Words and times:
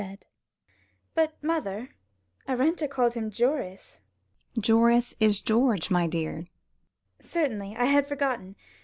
"But, 1.13 1.33
mother," 1.43 1.89
she 1.91 2.47
said, 2.47 2.57
"Arenta 2.59 2.87
called 2.87 3.13
him 3.13 3.29
Joris." 3.29 4.01
"Joris 4.59 5.13
is 5.19 5.39
George, 5.39 5.91
my 5.91 6.07
dear." 6.07 6.47
"Certainly, 7.19 7.75
I 7.75 7.85
had 7.85 8.07
forgotten. 8.07 8.55